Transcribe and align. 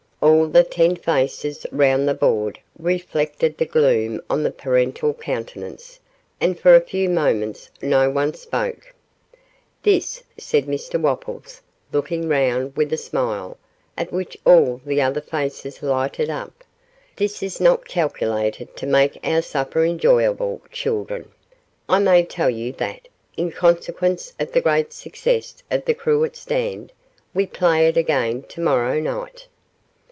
All 0.23 0.45
the 0.45 0.63
ten 0.63 0.97
faces 0.97 1.65
round 1.71 2.07
the 2.07 2.13
board 2.13 2.59
reflected 2.77 3.57
the 3.57 3.65
gloom 3.65 4.21
on 4.29 4.43
the 4.43 4.51
parental 4.51 5.15
countenance, 5.15 5.99
and 6.39 6.59
for 6.59 6.75
a 6.75 6.79
few 6.81 7.09
moments 7.09 7.71
no 7.81 8.07
one 8.07 8.35
spoke. 8.35 8.93
'This,' 9.81 10.21
said 10.37 10.65
Mr 10.67 11.01
Wopples, 11.01 11.61
looking 11.91 12.29
round 12.29 12.77
with 12.77 12.93
a 12.93 12.97
smile, 12.97 13.57
at 13.97 14.13
which 14.13 14.37
all 14.45 14.79
the 14.85 15.01
other 15.01 15.21
faces 15.21 15.81
lighted 15.81 16.29
up, 16.29 16.63
'this 17.15 17.41
is 17.41 17.59
not 17.59 17.87
calculated 17.87 18.75
to 18.77 18.85
make 18.85 19.17
our 19.23 19.41
supper 19.41 19.83
enjoyable, 19.83 20.61
children. 20.71 21.31
I 21.89 21.97
may 21.97 22.23
tell 22.25 22.49
you 22.51 22.73
that, 22.73 23.07
in 23.37 23.51
consequence 23.51 24.33
of 24.39 24.51
the 24.51 24.61
great 24.61 24.93
success 24.93 25.63
of 25.71 25.85
"The 25.85 25.95
Cruet 25.95 26.35
Stand", 26.35 26.91
we 27.33 27.47
play 27.47 27.87
it 27.87 27.97
again 27.97 28.43
to 28.43 28.61
morrow 28.61 28.99
night. 28.99 29.47